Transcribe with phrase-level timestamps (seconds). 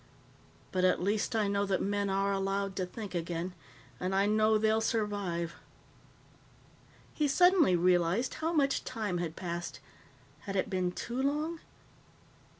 [0.71, 3.53] But at least I know that men are allowed to think again.
[3.99, 5.53] And I know they'll survive."
[7.13, 9.79] He suddenly realized how much time had passed.
[10.47, 11.59] Had it been too long?